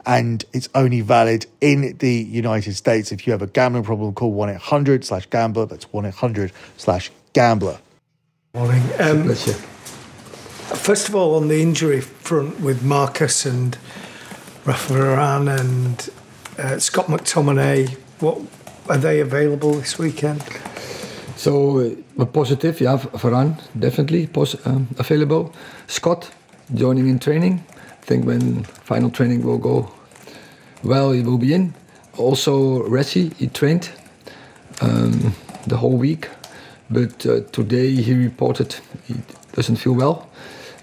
and 0.05 0.43
it's 0.53 0.69
only 0.75 1.01
valid 1.01 1.45
in 1.59 1.97
the 1.97 2.13
United 2.13 2.75
States. 2.75 3.11
If 3.11 3.25
you 3.25 3.31
have 3.31 3.41
a 3.41 3.47
gambling 3.47 3.83
problem, 3.83 4.13
call 4.13 4.31
1 4.31 4.49
800 4.49 5.05
slash 5.05 5.25
gambler. 5.27 5.65
That's 5.65 5.91
1 5.91 6.05
800 6.05 6.51
slash 6.77 7.11
gambler. 7.33 7.79
Morning. 8.53 8.83
Um, 8.99 9.33
first 9.33 11.09
of 11.09 11.15
all, 11.15 11.35
on 11.35 11.47
the 11.47 11.61
injury 11.61 12.01
front 12.01 12.59
with 12.59 12.83
Marcus 12.83 13.45
and 13.45 13.77
Rafa 14.65 14.93
Varane 14.93 15.59
and 15.59 16.09
uh, 16.57 16.79
Scott 16.79 17.07
McTominay, 17.07 17.89
what 18.19 18.39
are 18.89 18.97
they 18.97 19.19
available 19.19 19.73
this 19.73 19.97
weekend? 19.97 20.43
So, 21.37 21.95
uh, 22.19 22.25
positive, 22.25 22.81
yeah, 22.81 22.97
Varane 22.97 23.59
definitely 23.79 24.27
pos- 24.27 24.63
um, 24.67 24.87
available. 24.99 25.53
Scott 25.87 26.29
joining 26.73 27.07
in 27.07 27.19
training. 27.19 27.63
Think 28.11 28.25
when 28.25 28.63
final 28.83 29.09
training 29.09 29.41
will 29.43 29.57
go 29.57 29.89
well, 30.83 31.13
he 31.13 31.21
will 31.21 31.37
be 31.37 31.53
in. 31.53 31.73
Also, 32.17 32.83
Resi, 32.83 33.33
he 33.35 33.47
trained 33.47 33.89
um, 34.81 35.33
the 35.65 35.77
whole 35.77 35.95
week, 35.95 36.27
but 36.89 37.25
uh, 37.25 37.39
today 37.53 37.95
he 37.95 38.13
reported 38.13 38.75
he 39.07 39.15
doesn't 39.53 39.77
feel 39.77 39.93
well, 39.93 40.29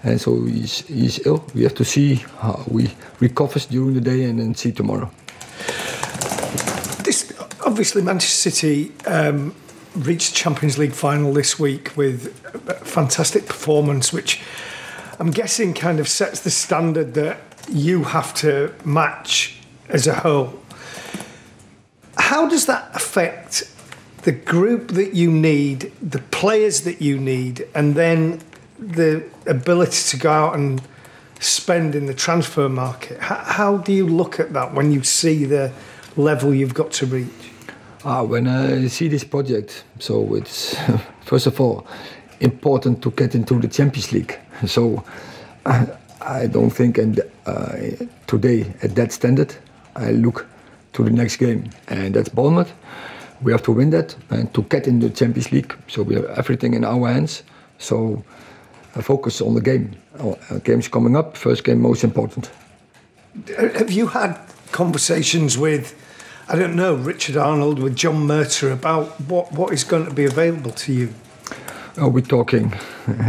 and 0.01 0.19
so 0.19 0.43
he's, 0.43 0.79
he's 0.87 1.23
ill. 1.27 1.45
We 1.53 1.61
have 1.61 1.75
to 1.75 1.85
see 1.85 2.15
how 2.39 2.63
we 2.67 2.89
recovers 3.19 3.67
during 3.67 3.93
the 3.93 4.01
day 4.01 4.23
and 4.23 4.39
then 4.39 4.55
see 4.55 4.71
tomorrow. 4.71 5.11
This 7.03 7.31
obviously 7.63 8.01
Manchester 8.01 8.49
City 8.49 8.91
um, 9.05 9.53
reached 9.95 10.33
Champions 10.33 10.79
League 10.79 10.93
final 10.93 11.31
this 11.31 11.59
week 11.59 11.95
with 11.95 12.33
a 12.67 12.73
fantastic 12.73 13.45
performance, 13.45 14.11
which 14.11 14.41
I'm 15.19 15.31
guessing 15.31 15.73
kind 15.73 15.99
of 15.99 16.07
sets 16.07 16.39
the 16.39 16.49
standard 16.49 17.13
that 17.15 17.41
you 17.69 18.05
have 18.05 18.33
to 18.35 18.73
match 18.85 19.59
as 19.89 20.07
a 20.07 20.13
whole. 20.13 20.57
how 22.17 22.47
does 22.47 22.67
that 22.67 22.89
affect 22.95 23.63
the 24.21 24.31
group 24.31 24.91
that 24.91 25.13
you 25.13 25.29
need, 25.29 25.91
the 26.01 26.19
players 26.19 26.81
that 26.81 27.01
you 27.01 27.17
need, 27.17 27.67
and 27.75 27.95
then 27.95 28.39
the 28.77 29.23
ability 29.45 30.09
to 30.09 30.17
go 30.17 30.31
out 30.31 30.55
and 30.55 30.81
spend 31.41 31.95
in 31.95 32.05
the 32.05 32.13
transfer 32.13 32.69
market? 32.69 33.19
How, 33.19 33.35
how 33.35 33.77
do 33.77 33.91
you 33.91 34.07
look 34.07 34.39
at 34.39 34.53
that 34.53 34.73
when 34.73 34.93
you 34.93 35.03
see 35.03 35.43
the 35.43 35.73
level 36.15 36.53
you've 36.53 36.73
got 36.73 36.91
to 36.93 37.05
reach? 37.05 37.51
Ah, 38.05 38.23
when 38.23 38.47
I 38.47 38.87
see 38.87 39.09
this 39.09 39.25
project, 39.25 39.83
so 39.99 40.35
it's 40.35 40.77
first 41.25 41.45
of 41.45 41.59
all 41.59 41.85
important 42.39 43.01
to 43.03 43.11
get 43.11 43.35
into 43.35 43.59
the 43.59 43.67
Champions 43.67 44.11
League. 44.11 44.37
So 44.67 45.03
I 46.21 46.47
don't 46.47 46.69
think 46.69 46.97
and 46.97 47.21
uh, 47.45 47.75
today 48.27 48.73
at 48.81 48.95
that 48.95 49.11
standard 49.11 49.55
I 49.95 50.11
look 50.11 50.47
to 50.93 51.03
the 51.03 51.09
next 51.11 51.37
game, 51.37 51.69
and 51.87 52.13
that's 52.13 52.29
Bournemouth. 52.29 52.73
We 53.41 53.51
have 53.51 53.63
to 53.63 53.71
win 53.71 53.89
that 53.91 54.15
and 54.29 54.53
to 54.53 54.63
get 54.63 54.87
in 54.87 54.99
the 54.99 55.09
Champions 55.09 55.51
League. 55.51 55.73
So 55.87 56.03
we 56.03 56.15
have 56.15 56.25
everything 56.25 56.73
in 56.73 56.83
our 56.83 57.07
hands. 57.07 57.43
So 57.77 58.23
I 58.95 59.01
focus 59.01 59.41
on 59.41 59.55
the 59.55 59.61
game. 59.61 59.95
Uh, 60.19 60.35
games 60.63 60.87
coming 60.87 61.15
up. 61.15 61.37
First 61.37 61.63
game 61.63 61.81
most 61.81 62.03
important. 62.03 62.49
Have 63.57 63.91
you 63.91 64.07
had 64.07 64.37
conversations 64.71 65.57
with? 65.57 65.95
I 66.49 66.55
don't 66.55 66.75
know, 66.75 66.95
Richard 66.95 67.37
Arnold 67.37 67.77
with 67.77 67.95
John 67.95 68.27
Murtough 68.27 68.73
about 68.73 69.21
what, 69.21 69.51
what 69.51 69.71
is 69.71 69.83
going 69.83 70.05
to 70.05 70.13
be 70.13 70.25
available 70.25 70.71
to 70.71 70.91
you? 70.91 71.13
Oh, 72.01 72.07
we're 72.07 72.21
talking 72.21 72.73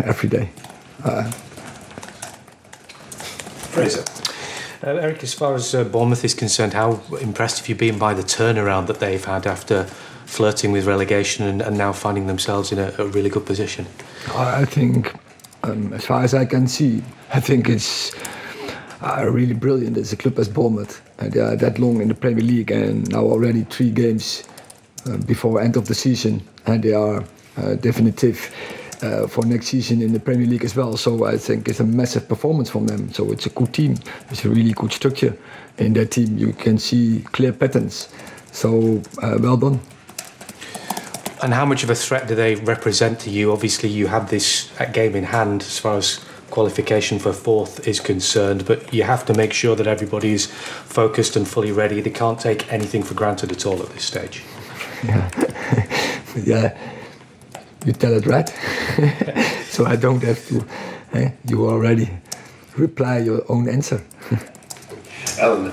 every 0.04 0.28
day. 0.28 0.48
Uh, 1.02 1.28
Fraser. 3.72 4.04
Uh, 4.80 4.90
Erik, 4.90 5.24
as 5.24 5.34
far 5.34 5.56
as 5.56 5.74
uh, 5.74 5.82
Bournemouth 5.82 6.24
is 6.24 6.34
concerned, 6.34 6.74
how 6.74 7.00
impressed 7.20 7.58
have 7.58 7.68
you 7.68 7.74
been 7.74 7.98
by 7.98 8.14
the 8.14 8.22
turnaround 8.22 8.86
that 8.86 9.00
they've 9.00 9.24
had 9.24 9.44
after 9.44 9.84
flirting 10.24 10.70
with 10.70 10.86
relegation 10.86 11.46
and, 11.46 11.60
and 11.60 11.76
now 11.76 11.92
finding 11.92 12.28
themselves 12.28 12.70
in 12.70 12.78
a, 12.78 12.94
a, 12.98 13.06
really 13.06 13.28
good 13.28 13.44
position? 13.44 13.86
I 14.32 14.64
think, 14.64 15.16
um, 15.64 15.92
as 15.92 16.06
far 16.06 16.22
as 16.22 16.32
I 16.32 16.44
can 16.44 16.68
see, 16.68 17.02
I 17.34 17.40
think 17.40 17.68
it's 17.68 18.14
uh, 19.02 19.28
really 19.28 19.54
brilliant 19.54 19.96
as 19.96 20.12
a 20.12 20.16
club 20.16 20.38
as 20.38 20.48
Bournemouth. 20.48 21.02
And 21.18 21.32
they 21.32 21.40
are 21.40 21.56
that 21.56 21.80
long 21.80 22.00
in 22.00 22.06
the 22.06 22.14
Premier 22.14 22.44
League 22.44 22.70
and 22.70 23.10
now 23.10 23.24
already 23.24 23.64
three 23.64 23.90
games 23.90 24.44
uh, 25.06 25.16
before 25.16 25.60
end 25.60 25.76
of 25.76 25.88
the 25.88 25.94
season, 25.94 26.40
and 26.66 26.84
they 26.84 26.92
are 26.92 27.16
uh, 27.16 27.24
definitive 27.80 28.50
uh, 29.02 29.26
for 29.26 29.44
next 29.46 29.66
season 29.68 30.02
in 30.02 30.12
the 30.12 30.20
Premier 30.20 30.46
League 30.46 30.64
as 30.64 30.76
well. 30.76 30.96
So 30.96 31.24
I 31.24 31.36
think 31.36 31.68
it's 31.68 31.80
a 31.80 31.84
massive 31.84 32.28
performance 32.28 32.70
from 32.70 32.86
them. 32.86 33.12
So 33.12 33.32
it's 33.32 33.46
a 33.46 33.50
good 33.50 33.72
team. 33.72 33.96
It's 34.30 34.44
a 34.44 34.48
really 34.48 34.72
good 34.72 34.92
structure 34.92 35.36
in 35.78 35.94
that 35.94 36.12
team. 36.12 36.36
You 36.38 36.52
can 36.52 36.78
see 36.78 37.24
clear 37.32 37.52
patterns. 37.52 38.08
So 38.52 39.02
uh, 39.22 39.38
well 39.40 39.56
done. 39.56 39.80
And 41.42 41.54
how 41.54 41.64
much 41.64 41.82
of 41.82 41.88
a 41.90 41.94
threat 41.94 42.28
do 42.28 42.34
they 42.34 42.56
represent 42.56 43.18
to 43.20 43.30
you? 43.30 43.52
Obviously, 43.52 43.88
you 43.88 44.06
have 44.08 44.28
this 44.28 44.70
game 44.92 45.16
in 45.16 45.24
hand 45.24 45.62
as 45.62 45.78
far 45.78 45.96
as 45.96 46.22
qualification 46.50 47.18
for 47.18 47.32
fourth 47.32 47.86
is 47.86 48.00
concerned, 48.00 48.66
but 48.66 48.92
you 48.92 49.04
have 49.04 49.24
to 49.24 49.32
make 49.32 49.52
sure 49.52 49.74
that 49.76 49.86
everybody 49.86 50.32
is 50.32 50.46
focused 50.46 51.36
and 51.36 51.48
fully 51.48 51.72
ready. 51.72 52.00
They 52.00 52.10
can't 52.10 52.38
take 52.38 52.70
anything 52.70 53.02
for 53.02 53.14
granted 53.14 53.52
at 53.52 53.64
all 53.64 53.82
at 53.82 53.88
this 53.90 54.04
stage. 54.04 54.44
Yeah, 55.02 55.30
yeah 56.44 56.76
you 57.84 57.92
tell 57.92 58.12
it 58.14 58.26
right. 58.26 58.48
so 59.68 59.86
I 59.86 59.96
don't 59.96 60.22
have 60.22 60.46
to. 60.48 60.64
Eh, 61.12 61.30
you 61.46 61.68
already 61.68 62.10
reply 62.76 63.18
your 63.18 63.42
own 63.48 63.68
answer. 63.68 64.02
Ellen. 65.38 65.72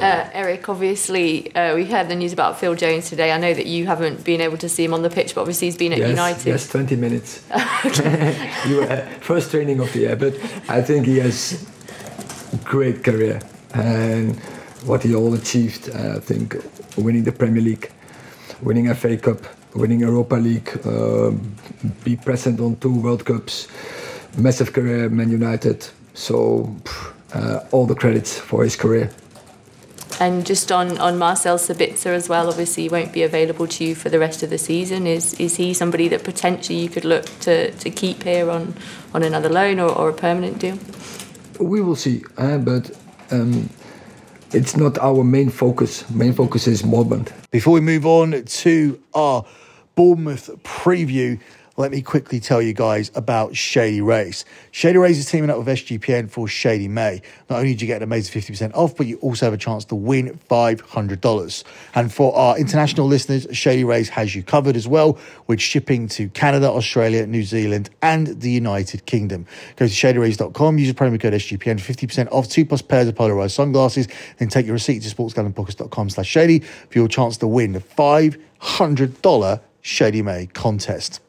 Uh, 0.00 0.30
Erik, 0.32 0.66
obviously, 0.68 1.54
uh, 1.54 1.74
we 1.74 1.84
heard 1.84 2.08
the 2.08 2.14
news 2.14 2.32
about 2.32 2.58
Phil 2.58 2.74
Jones 2.74 3.10
today. 3.10 3.32
I 3.32 3.38
know 3.38 3.52
that 3.52 3.66
you 3.66 3.86
haven't 3.86 4.24
been 4.24 4.40
able 4.40 4.56
to 4.58 4.68
see 4.68 4.84
him 4.84 4.94
on 4.94 5.02
the 5.02 5.10
pitch, 5.10 5.34
but 5.34 5.42
obviously 5.42 5.66
he's 5.66 5.76
been 5.76 5.92
at 5.92 5.98
yes, 5.98 6.08
United. 6.08 6.46
Yes, 6.46 6.68
20 6.70 6.96
minutes. 6.96 7.44
you, 8.66 8.82
uh, 8.82 9.04
first 9.20 9.50
training 9.50 9.80
of 9.80 9.92
the 9.92 10.00
year, 10.00 10.16
but 10.16 10.34
I 10.68 10.80
think 10.80 11.06
he 11.06 11.18
has 11.18 11.68
great 12.64 13.04
career 13.04 13.40
and 13.74 14.36
what 14.86 15.02
he 15.02 15.14
all 15.14 15.34
achieved. 15.34 15.90
I 15.90 16.18
think 16.20 16.56
winning 16.96 17.24
the 17.24 17.32
Premier 17.32 17.62
League, 17.62 17.90
winning 18.62 18.92
FA 18.94 19.16
Cup, 19.16 19.38
winning 19.74 20.00
Europa 20.00 20.36
League, 20.36 20.70
uh, 20.84 21.30
be 22.04 22.16
present 22.16 22.60
on 22.60 22.76
two 22.76 22.94
World 22.94 23.24
Cups, 23.24 23.68
massive 24.36 24.72
career 24.72 25.08
Man 25.08 25.30
United. 25.30 25.86
So 26.14 26.74
uh, 27.32 27.60
all 27.70 27.86
the 27.86 27.94
credits 27.94 28.38
for 28.38 28.64
his 28.64 28.76
career. 28.76 29.10
And 30.20 30.44
just 30.44 30.70
on, 30.70 30.98
on 30.98 31.16
Marcel 31.16 31.56
Sabitzer 31.56 32.12
as 32.14 32.28
well, 32.28 32.48
obviously 32.48 32.82
he 32.82 32.88
won't 32.90 33.10
be 33.10 33.22
available 33.22 33.66
to 33.68 33.84
you 33.84 33.94
for 33.94 34.10
the 34.10 34.18
rest 34.18 34.42
of 34.42 34.50
the 34.50 34.58
season. 34.58 35.06
Is 35.06 35.32
is 35.40 35.56
he 35.56 35.72
somebody 35.72 36.08
that 36.08 36.24
potentially 36.24 36.78
you 36.78 36.90
could 36.90 37.06
look 37.06 37.24
to, 37.40 37.70
to 37.70 37.90
keep 37.90 38.22
here 38.24 38.50
on, 38.50 38.74
on 39.14 39.22
another 39.22 39.48
loan 39.48 39.80
or, 39.80 39.88
or 39.90 40.10
a 40.10 40.12
permanent 40.12 40.58
deal? 40.58 40.78
We 41.58 41.80
will 41.80 41.96
see, 41.96 42.22
uh, 42.36 42.58
but 42.58 42.90
um, 43.30 43.70
it's 44.52 44.76
not 44.76 44.98
our 44.98 45.24
main 45.24 45.50
focus. 45.50 46.08
Main 46.10 46.32
focus 46.32 46.66
is 46.66 46.82
Mormont. 46.82 47.32
Before 47.50 47.74
we 47.74 47.80
move 47.80 48.06
on 48.06 48.42
to 48.44 49.00
our 49.14 49.44
Bournemouth 49.94 50.50
preview, 50.62 51.38
let 51.80 51.90
me 51.90 52.02
quickly 52.02 52.40
tell 52.40 52.60
you 52.60 52.72
guys 52.72 53.10
about 53.14 53.56
Shady 53.56 54.00
Rays. 54.00 54.44
Shady 54.70 54.98
Rays 54.98 55.18
is 55.18 55.26
teaming 55.26 55.50
up 55.50 55.58
with 55.58 55.66
SGPN 55.66 56.30
for 56.30 56.46
Shady 56.46 56.88
May. 56.88 57.22
Not 57.48 57.60
only 57.60 57.74
do 57.74 57.84
you 57.84 57.86
get 57.86 57.96
an 57.98 58.02
amazing 58.02 58.40
50% 58.40 58.74
off, 58.74 58.96
but 58.96 59.06
you 59.06 59.16
also 59.18 59.46
have 59.46 59.54
a 59.54 59.58
chance 59.58 59.84
to 59.86 59.94
win 59.94 60.38
$500. 60.50 61.64
And 61.94 62.12
for 62.12 62.36
our 62.36 62.58
international 62.58 63.06
listeners, 63.06 63.46
Shady 63.52 63.84
Rays 63.84 64.08
has 64.10 64.34
you 64.34 64.42
covered 64.42 64.76
as 64.76 64.86
well 64.86 65.18
with 65.46 65.60
shipping 65.60 66.06
to 66.08 66.28
Canada, 66.28 66.68
Australia, 66.70 67.26
New 67.26 67.44
Zealand, 67.44 67.88
and 68.02 68.40
the 68.40 68.50
United 68.50 69.06
Kingdom. 69.06 69.46
Go 69.76 69.86
to 69.86 69.92
shadyrays.com, 69.92 70.78
use 70.78 70.88
the 70.88 70.94
promo 70.94 71.20
code 71.20 71.32
SGPN 71.32 71.80
for 71.80 71.92
50% 71.92 72.28
off 72.30 72.48
two 72.48 72.66
plus 72.66 72.82
pairs 72.82 73.08
of 73.08 73.14
polarized 73.14 73.54
sunglasses, 73.54 74.06
then 74.38 74.48
take 74.48 74.66
your 74.66 74.74
receipt 74.74 75.02
to 75.02 75.14
sportsgamblingpodcast.com 75.14 76.10
slash 76.10 76.28
shady 76.28 76.58
for 76.58 76.98
your 76.98 77.08
chance 77.08 77.36
to 77.38 77.46
win 77.46 77.72
the 77.72 77.80
$500 77.80 79.60
Shady 79.82 80.22
May 80.22 80.46
contest. 80.46 81.20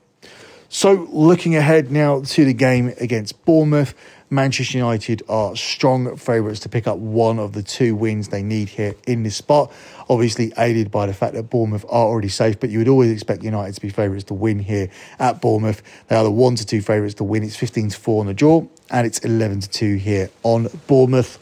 So, 0.74 1.06
looking 1.12 1.58
ahead 1.58 1.92
now 1.92 2.22
to 2.22 2.46
the 2.46 2.54
game 2.54 2.94
against 2.98 3.44
Bournemouth, 3.44 3.94
Manchester 4.30 4.78
United 4.78 5.22
are 5.28 5.54
strong 5.54 6.16
favourites 6.16 6.62
to 6.62 6.70
pick 6.70 6.88
up 6.88 6.98
one 6.98 7.40
of 7.40 7.52
the 7.52 7.62
two 7.62 7.94
wins 7.94 8.30
they 8.30 8.42
need 8.42 8.70
here 8.70 8.96
in 9.06 9.24
this 9.24 9.36
spot. 9.36 9.70
Obviously, 10.08 10.54
aided 10.58 10.90
by 10.90 11.08
the 11.08 11.14
fact 11.14 11.34
that 11.34 11.50
Bournemouth 11.50 11.84
are 11.90 12.08
already 12.08 12.30
safe, 12.30 12.58
but 12.58 12.70
you 12.70 12.78
would 12.78 12.88
always 12.88 13.12
expect 13.12 13.44
United 13.44 13.76
to 13.76 13.82
be 13.82 13.90
favourites 13.90 14.24
to 14.24 14.34
win 14.34 14.60
here 14.60 14.90
at 15.20 15.42
Bournemouth. 15.42 15.84
They 16.08 16.16
are 16.16 16.24
the 16.24 16.32
one 16.32 16.56
to 16.56 16.66
two 16.66 16.82
favourites 16.82 17.16
to 17.16 17.26
win. 17.26 17.44
It's 17.44 17.58
15 17.58 17.90
to 17.90 17.98
4 18.00 18.22
on 18.22 18.28
the 18.28 18.34
draw, 18.34 18.66
and 18.90 19.06
it's 19.06 19.20
11 19.20 19.60
to 19.60 19.70
2 19.70 19.96
here 19.96 20.30
on 20.44 20.70
Bournemouth. 20.88 21.38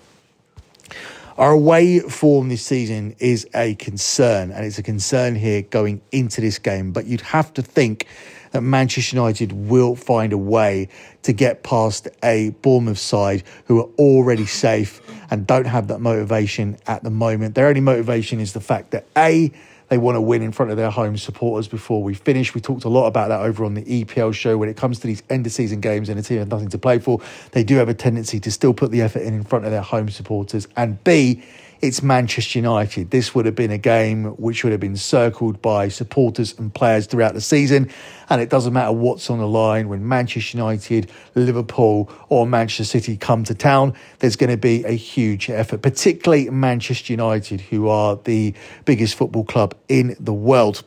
Our 1.37 1.51
away 1.51 1.99
form 1.99 2.49
this 2.49 2.65
season 2.65 3.15
is 3.19 3.47
a 3.53 3.75
concern, 3.75 4.49
and 4.51 4.65
it's 4.65 4.79
a 4.79 4.83
concern 4.83 5.35
here 5.35 5.61
going 5.61 6.01
into 6.11 6.41
this 6.41 6.57
game. 6.57 6.91
But 6.93 7.05
you'd 7.05 7.21
have 7.21 7.53
to 7.53 7.61
think 7.61 8.07
that 8.51 8.61
Manchester 8.61 9.15
United 9.15 9.51
will 9.51 9.95
find 9.95 10.33
a 10.33 10.37
way 10.37 10.89
to 11.23 11.33
get 11.33 11.63
past 11.63 12.07
a 12.23 12.51
Bournemouth 12.61 12.99
side 12.99 13.43
who 13.65 13.79
are 13.79 13.89
already 13.97 14.45
safe 14.45 15.01
and 15.31 15.45
don't 15.45 15.65
have 15.65 15.87
that 15.87 15.99
motivation 15.99 16.77
at 16.87 17.03
the 17.03 17.09
moment. 17.09 17.55
Their 17.55 17.67
only 17.67 17.81
motivation 17.81 18.39
is 18.39 18.53
the 18.53 18.61
fact 18.61 18.91
that 18.91 19.05
A, 19.17 19.51
they 19.89 19.97
want 19.97 20.15
to 20.15 20.21
win 20.21 20.41
in 20.41 20.51
front 20.51 20.71
of 20.71 20.77
their 20.77 20.91
home 20.91 21.17
supporters 21.17 21.67
before 21.67 22.03
we 22.03 22.13
finish. 22.13 22.53
We 22.53 22.61
talked 22.61 22.83
a 22.83 22.89
lot 22.89 23.07
about 23.07 23.29
that 23.29 23.41
over 23.41 23.65
on 23.65 23.73
the 23.73 23.81
EPL 23.81 24.33
show. 24.33 24.57
When 24.57 24.69
it 24.69 24.77
comes 24.77 24.99
to 24.99 25.07
these 25.07 25.23
end 25.29 25.45
of 25.47 25.51
season 25.51 25.81
games 25.81 26.09
and 26.09 26.19
a 26.19 26.23
team 26.23 26.37
has 26.37 26.47
nothing 26.47 26.69
to 26.69 26.77
play 26.77 26.99
for, 26.99 27.19
they 27.51 27.63
do 27.63 27.75
have 27.77 27.89
a 27.89 27.93
tendency 27.93 28.39
to 28.39 28.51
still 28.51 28.73
put 28.73 28.91
the 28.91 29.01
effort 29.01 29.23
in 29.23 29.33
in 29.33 29.43
front 29.43 29.65
of 29.65 29.71
their 29.71 29.81
home 29.81 30.09
supporters. 30.09 30.67
And 30.77 31.03
B, 31.03 31.43
it's 31.81 32.03
Manchester 32.03 32.59
United. 32.59 33.11
This 33.11 33.33
would 33.33 33.45
have 33.45 33.55
been 33.55 33.71
a 33.71 33.77
game 33.77 34.25
which 34.35 34.63
would 34.63 34.71
have 34.71 34.81
been 34.81 34.97
circled 34.97 35.61
by 35.61 35.87
supporters 35.87 36.57
and 36.57 36.73
players 36.73 37.05
throughout 37.05 37.33
the 37.33 37.41
season. 37.41 37.89
And 38.29 38.41
it 38.41 38.49
doesn't 38.49 38.73
matter 38.73 38.91
what's 38.91 39.29
on 39.29 39.39
the 39.39 39.47
line 39.47 39.87
when 39.87 40.07
Manchester 40.07 40.57
United, 40.57 41.09
Liverpool, 41.35 42.09
or 42.27 42.45
Manchester 42.45 42.83
City 42.83 43.17
come 43.17 43.43
to 43.45 43.55
town, 43.55 43.93
there's 44.19 44.35
going 44.35 44.49
to 44.49 44.57
be 44.57 44.83
a 44.83 44.91
huge 44.91 45.49
effort, 45.49 45.81
particularly 45.81 46.49
Manchester 46.49 47.13
United, 47.13 47.61
who 47.61 47.87
are 47.87 48.17
the 48.17 48.53
biggest 48.85 49.15
football 49.15 49.45
club 49.45 49.75
in 49.87 50.15
the 50.19 50.33
world. 50.33 50.83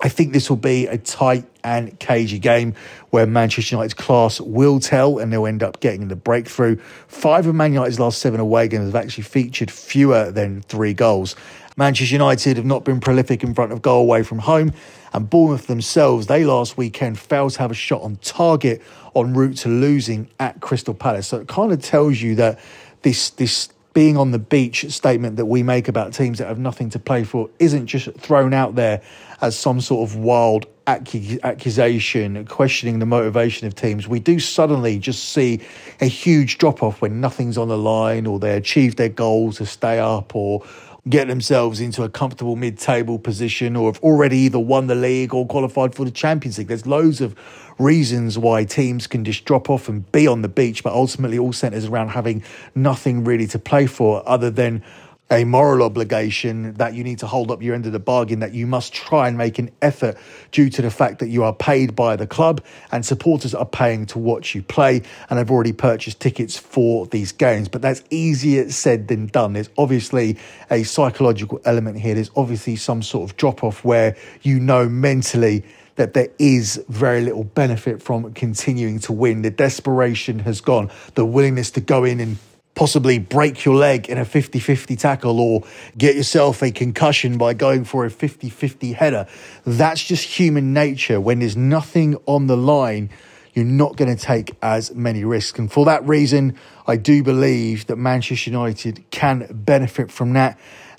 I 0.00 0.08
think 0.08 0.32
this 0.32 0.48
will 0.48 0.56
be 0.56 0.86
a 0.86 0.96
tight 0.96 1.44
and 1.64 1.98
cagey 1.98 2.38
game 2.38 2.74
where 3.10 3.26
Manchester 3.26 3.74
United's 3.74 3.94
class 3.94 4.40
will 4.40 4.78
tell 4.78 5.18
and 5.18 5.32
they'll 5.32 5.46
end 5.46 5.62
up 5.62 5.80
getting 5.80 6.06
the 6.06 6.16
breakthrough. 6.16 6.76
Five 7.08 7.46
of 7.46 7.54
Man 7.54 7.72
United's 7.72 7.98
last 7.98 8.18
seven 8.18 8.38
away 8.38 8.68
games 8.68 8.86
have 8.86 8.94
actually 8.94 9.24
featured 9.24 9.70
fewer 9.70 10.30
than 10.30 10.62
three 10.62 10.94
goals. 10.94 11.34
Manchester 11.76 12.12
United 12.12 12.56
have 12.56 12.66
not 12.66 12.84
been 12.84 13.00
prolific 13.00 13.42
in 13.42 13.54
front 13.54 13.72
of 13.72 13.82
goal 13.82 14.02
away 14.02 14.22
from 14.22 14.40
home, 14.40 14.72
and 15.12 15.30
Bournemouth 15.30 15.68
themselves, 15.68 16.26
they 16.26 16.44
last 16.44 16.76
weekend 16.76 17.18
failed 17.18 17.52
to 17.52 17.60
have 17.60 17.70
a 17.70 17.74
shot 17.74 18.02
on 18.02 18.16
target 18.16 18.82
en 19.14 19.32
route 19.32 19.56
to 19.58 19.68
losing 19.68 20.28
at 20.40 20.60
Crystal 20.60 20.94
Palace. 20.94 21.28
So 21.28 21.38
it 21.38 21.48
kind 21.48 21.72
of 21.72 21.80
tells 21.80 22.20
you 22.20 22.34
that 22.36 22.58
this 23.02 23.30
this 23.30 23.68
being 23.98 24.16
on 24.16 24.30
the 24.30 24.38
beach 24.38 24.88
statement 24.92 25.34
that 25.34 25.46
we 25.46 25.60
make 25.60 25.88
about 25.88 26.12
teams 26.12 26.38
that 26.38 26.46
have 26.46 26.56
nothing 26.56 26.88
to 26.88 27.00
play 27.00 27.24
for 27.24 27.50
isn't 27.58 27.88
just 27.88 28.08
thrown 28.12 28.54
out 28.54 28.76
there 28.76 29.02
as 29.40 29.58
some 29.58 29.80
sort 29.80 30.08
of 30.08 30.14
wild 30.14 30.66
accusation, 30.86 32.46
questioning 32.46 33.00
the 33.00 33.06
motivation 33.06 33.66
of 33.66 33.74
teams. 33.74 34.06
We 34.06 34.20
do 34.20 34.38
suddenly 34.38 35.00
just 35.00 35.30
see 35.30 35.60
a 36.00 36.06
huge 36.06 36.58
drop 36.58 36.80
off 36.80 37.02
when 37.02 37.20
nothing's 37.20 37.58
on 37.58 37.66
the 37.66 37.76
line 37.76 38.24
or 38.24 38.38
they 38.38 38.56
achieve 38.56 38.94
their 38.94 39.08
goals 39.08 39.56
to 39.56 39.66
stay 39.66 39.98
up 39.98 40.36
or 40.36 40.62
get 41.10 41.28
themselves 41.28 41.80
into 41.80 42.02
a 42.02 42.08
comfortable 42.08 42.56
mid 42.56 42.78
table 42.78 43.18
position 43.18 43.76
or 43.76 43.92
have 43.92 44.02
already 44.02 44.38
either 44.38 44.58
won 44.58 44.86
the 44.86 44.94
league 44.94 45.34
or 45.34 45.46
qualified 45.46 45.94
for 45.94 46.04
the 46.04 46.10
Champions 46.10 46.58
League. 46.58 46.68
There's 46.68 46.86
loads 46.86 47.20
of 47.20 47.34
reasons 47.78 48.36
why 48.36 48.64
teams 48.64 49.06
can 49.06 49.24
just 49.24 49.44
drop 49.44 49.70
off 49.70 49.88
and 49.88 50.10
be 50.12 50.26
on 50.26 50.42
the 50.42 50.48
beach, 50.48 50.82
but 50.82 50.92
ultimately 50.92 51.38
all 51.38 51.52
centres 51.52 51.86
around 51.86 52.08
having 52.08 52.42
nothing 52.74 53.24
really 53.24 53.46
to 53.46 53.58
play 53.58 53.86
for 53.86 54.28
other 54.28 54.50
than 54.50 54.82
a 55.30 55.44
moral 55.44 55.82
obligation 55.82 56.72
that 56.74 56.94
you 56.94 57.04
need 57.04 57.18
to 57.18 57.26
hold 57.26 57.50
up 57.50 57.62
your 57.62 57.74
end 57.74 57.84
of 57.84 57.92
the 57.92 57.98
bargain, 57.98 58.40
that 58.40 58.54
you 58.54 58.66
must 58.66 58.94
try 58.94 59.28
and 59.28 59.36
make 59.36 59.58
an 59.58 59.70
effort 59.82 60.16
due 60.52 60.70
to 60.70 60.80
the 60.80 60.90
fact 60.90 61.18
that 61.18 61.28
you 61.28 61.44
are 61.44 61.52
paid 61.52 61.94
by 61.94 62.16
the 62.16 62.26
club 62.26 62.64
and 62.92 63.04
supporters 63.04 63.54
are 63.54 63.66
paying 63.66 64.06
to 64.06 64.18
watch 64.18 64.54
you 64.54 64.62
play 64.62 65.02
and 65.28 65.38
have 65.38 65.50
already 65.50 65.72
purchased 65.72 66.18
tickets 66.18 66.56
for 66.56 67.06
these 67.06 67.30
games. 67.32 67.68
But 67.68 67.82
that's 67.82 68.02
easier 68.10 68.70
said 68.70 69.08
than 69.08 69.26
done. 69.26 69.52
There's 69.52 69.70
obviously 69.76 70.38
a 70.70 70.82
psychological 70.82 71.60
element 71.64 71.98
here. 71.98 72.14
There's 72.14 72.30
obviously 72.34 72.76
some 72.76 73.02
sort 73.02 73.30
of 73.30 73.36
drop 73.36 73.62
off 73.62 73.84
where 73.84 74.16
you 74.42 74.58
know 74.58 74.88
mentally 74.88 75.64
that 75.96 76.14
there 76.14 76.28
is 76.38 76.82
very 76.88 77.20
little 77.20 77.42
benefit 77.42 78.00
from 78.00 78.32
continuing 78.32 79.00
to 79.00 79.12
win. 79.12 79.42
The 79.42 79.50
desperation 79.50 80.38
has 80.40 80.60
gone, 80.60 80.90
the 81.16 81.26
willingness 81.26 81.72
to 81.72 81.80
go 81.80 82.04
in 82.04 82.20
and 82.20 82.38
possibly 82.78 83.18
break 83.18 83.64
your 83.64 83.74
leg 83.74 84.08
in 84.08 84.18
a 84.18 84.24
50 84.24 84.60
50 84.60 84.94
tackle 84.94 85.40
or 85.40 85.64
get 85.98 86.14
yourself 86.14 86.62
a 86.62 86.70
concussion 86.70 87.36
by 87.36 87.52
going 87.52 87.82
for 87.82 88.06
a 88.06 88.10
50 88.10 88.48
50 88.48 88.92
header. 88.92 89.26
That's 89.64 90.04
just 90.04 90.22
human 90.22 90.72
nature. 90.72 91.20
When 91.20 91.40
there's 91.40 91.56
nothing 91.56 92.16
on 92.26 92.46
the 92.46 92.56
line, 92.56 93.10
you're 93.52 93.64
not 93.64 93.96
going 93.96 94.14
to 94.14 94.22
take 94.22 94.56
as 94.62 94.94
many 94.94 95.24
risks. 95.24 95.58
And 95.58 95.72
for 95.72 95.86
that 95.86 96.06
reason, 96.06 96.56
I 96.86 96.94
do 96.94 97.24
believe 97.24 97.88
that 97.88 97.96
Manchester 97.96 98.50
United 98.50 99.10
can 99.10 99.48
benefit 99.50 100.12
from 100.12 100.34
that. 100.34 100.56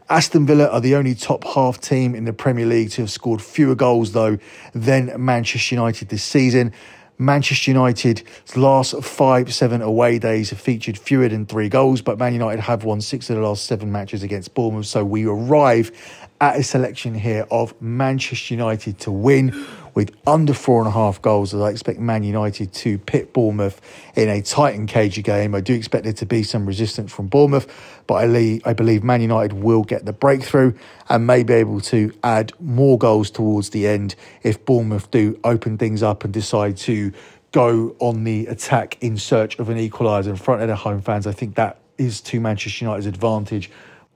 Aston 0.10 0.46
Villa 0.46 0.68
are 0.68 0.82
the 0.82 0.96
only 0.96 1.16
top 1.16 1.46
half 1.46 1.80
team 1.80 2.14
in 2.14 2.26
the 2.26 2.34
Premier 2.34 2.66
League 2.66 2.90
to 2.92 3.04
have 3.04 3.12
scored 3.12 3.42
fewer 3.42 3.76
goals, 3.76 4.12
though, 4.12 4.38
than 4.74 5.14
Manchester 5.24 5.76
United 5.76 6.10
this 6.10 6.24
season. 6.26 6.74
Manchester 7.22 7.72
United's 7.72 8.24
last 8.56 9.04
five, 9.04 9.54
seven 9.54 9.82
away 9.82 10.20
days 10.20 10.52
have 10.52 10.60
featured 10.60 10.98
fewer 10.98 11.28
than 11.28 11.46
three 11.46 11.68
goals, 11.68 12.02
but 12.02 12.18
Man 12.18 12.32
United 12.32 12.62
have 12.62 12.86
won 12.86 13.02
six 13.02 13.30
of 13.30 13.36
the 13.36 13.42
last 13.42 13.66
seven 13.66 13.92
matches 13.92 14.24
against 14.24 14.54
Bournemouth. 14.54 14.86
So 14.86 15.04
we 15.04 15.26
arrive 15.26 15.92
at 16.40 16.56
a 16.56 16.64
selection 16.64 17.14
here 17.14 17.46
of 17.52 17.80
Manchester 17.82 18.54
United 18.54 19.00
to 19.00 19.12
win 19.12 19.52
with 20.00 20.16
under 20.26 20.54
four 20.54 20.80
and 20.80 20.88
a 20.88 20.92
half 20.92 21.22
goals 21.22 21.54
as 21.54 21.60
I 21.60 21.72
expect 21.72 22.00
Man 22.00 22.24
United 22.24 22.72
to 22.72 22.98
pit 23.00 23.34
Bournemouth 23.34 23.82
in 24.16 24.30
a 24.30 24.42
tight 24.42 24.76
and 24.76 24.88
cagey 24.88 25.22
game. 25.22 25.54
I 25.54 25.60
do 25.60 25.74
expect 25.74 26.06
there 26.06 26.14
to 26.14 26.26
be 26.26 26.42
some 26.42 26.66
resistance 26.66 27.12
from 27.12 27.28
Bournemouth, 27.28 27.68
but 28.08 28.14
I, 28.14 28.62
I 28.64 28.72
believe 28.72 29.04
Man 29.04 29.20
United 29.20 29.62
will 29.62 29.84
get 29.84 30.06
the 30.06 30.14
breakthrough 30.14 30.72
and 31.10 31.28
may 31.28 31.44
be 31.44 31.52
able 31.56 31.82
to 31.82 32.14
add 32.24 32.54
more 32.62 32.98
goals 32.98 33.30
towards 33.30 33.72
the 33.72 33.88
end 33.88 34.16
if 34.42 34.64
Bournemouth 34.64 35.12
do 35.12 35.38
open 35.44 35.78
things 35.78 36.02
up 36.02 36.24
and 36.24 36.34
decide 36.34 36.78
to 36.78 37.12
go 37.52 37.94
on 38.00 38.24
the 38.24 38.48
attack 38.48 38.98
in 39.02 39.18
search 39.18 39.60
of 39.60 39.68
an 39.68 39.78
equaliser 39.78 40.28
in 40.28 40.38
front 40.38 40.62
of 40.62 40.70
their 40.70 40.78
home 40.78 41.02
fans. 41.02 41.28
I 41.28 41.34
think 41.34 41.56
that 41.56 41.78
is 41.98 42.22
to 42.22 42.40
Manchester 42.40 42.86
United's 42.86 43.06
advantage 43.06 43.70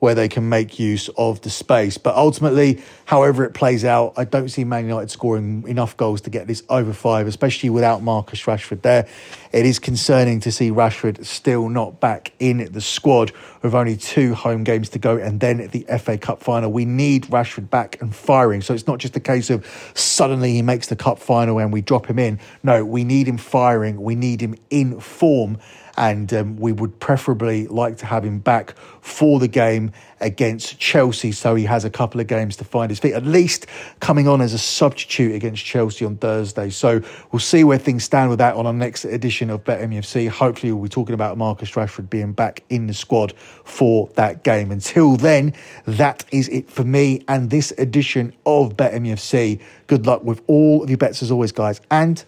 where 0.03 0.13
they 0.13 0.27
can 0.27 0.49
make 0.49 0.79
use 0.79 1.09
of 1.17 1.39
the 1.43 1.49
space. 1.49 1.97
But 1.97 2.17
ultimately, 2.17 2.81
however 3.05 3.45
it 3.45 3.53
plays 3.53 3.85
out, 3.85 4.11
I 4.17 4.25
don't 4.25 4.49
see 4.49 4.65
Man 4.65 4.83
United 4.83 5.09
scoring 5.09 5.63
enough 5.65 5.95
goals 5.95 6.19
to 6.23 6.29
get 6.29 6.45
this 6.45 6.61
over 6.67 6.91
five, 6.91 7.25
especially 7.25 7.69
without 7.69 8.03
Marcus 8.03 8.43
Rashford 8.43 8.81
there. 8.81 9.07
It 9.53 9.65
is 9.65 9.79
concerning 9.79 10.41
to 10.41 10.51
see 10.51 10.71
Rashford 10.71 11.25
still 11.25 11.69
not 11.69 12.01
back 12.01 12.33
in 12.39 12.69
the 12.73 12.81
squad 12.81 13.31
with 13.61 13.73
only 13.73 13.95
two 13.95 14.33
home 14.33 14.65
games 14.65 14.89
to 14.89 14.99
go 14.99 15.15
and 15.15 15.39
then 15.39 15.69
the 15.69 15.85
FA 15.97 16.17
Cup 16.17 16.43
final. 16.43 16.69
We 16.69 16.83
need 16.83 17.27
Rashford 17.27 17.69
back 17.69 18.01
and 18.01 18.13
firing. 18.13 18.61
So 18.61 18.73
it's 18.73 18.87
not 18.87 18.99
just 18.99 19.15
a 19.15 19.21
case 19.21 19.49
of 19.49 19.65
suddenly 19.93 20.51
he 20.51 20.61
makes 20.61 20.87
the 20.87 20.97
cup 20.97 21.17
final 21.17 21.59
and 21.59 21.71
we 21.71 21.81
drop 21.81 22.07
him 22.07 22.19
in. 22.19 22.41
No, 22.61 22.83
we 22.83 23.05
need 23.05 23.25
him 23.25 23.37
firing. 23.37 24.01
We 24.01 24.15
need 24.15 24.41
him 24.41 24.55
in 24.69 24.99
form 24.99 25.59
and 25.97 26.33
um, 26.33 26.57
we 26.57 26.71
would 26.71 26.99
preferably 26.99 27.67
like 27.67 27.97
to 27.97 28.05
have 28.05 28.25
him 28.25 28.39
back 28.39 28.75
for 29.01 29.39
the 29.39 29.47
game 29.47 29.91
against 30.19 30.79
Chelsea 30.79 31.31
so 31.31 31.55
he 31.55 31.65
has 31.65 31.85
a 31.85 31.89
couple 31.89 32.21
of 32.21 32.27
games 32.27 32.55
to 32.57 32.63
find 32.63 32.89
his 32.89 32.99
feet, 32.99 33.13
at 33.13 33.25
least 33.25 33.67
coming 33.99 34.27
on 34.27 34.41
as 34.41 34.53
a 34.53 34.57
substitute 34.57 35.35
against 35.35 35.63
Chelsea 35.63 36.05
on 36.05 36.17
Thursday. 36.17 36.69
So 36.69 37.01
we'll 37.31 37.39
see 37.39 37.63
where 37.63 37.77
things 37.77 38.03
stand 38.03 38.29
with 38.29 38.39
that 38.39 38.55
on 38.55 38.65
our 38.65 38.73
next 38.73 39.05
edition 39.05 39.49
of 39.49 39.63
Bet 39.63 39.81
MUFC. 39.81 40.29
Hopefully, 40.29 40.71
we'll 40.71 40.83
be 40.83 40.89
talking 40.89 41.13
about 41.13 41.37
Marcus 41.37 41.71
Rashford 41.71 42.09
being 42.09 42.33
back 42.33 42.63
in 42.69 42.87
the 42.87 42.93
squad 42.93 43.33
for 43.63 44.07
that 44.15 44.43
game. 44.43 44.71
Until 44.71 45.15
then, 45.17 45.53
that 45.85 46.25
is 46.31 46.49
it 46.49 46.69
for 46.69 46.83
me 46.83 47.23
and 47.27 47.49
this 47.49 47.71
edition 47.77 48.33
of 48.45 48.77
Bet 48.77 48.93
MUFC. 48.93 49.61
Good 49.87 50.05
luck 50.05 50.23
with 50.23 50.41
all 50.47 50.83
of 50.83 50.89
your 50.89 50.97
bets 50.97 51.21
as 51.21 51.31
always, 51.31 51.51
guys, 51.51 51.81
and 51.91 52.23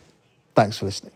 thanks 0.56 0.78
for 0.78 0.86
listening. 0.86 1.12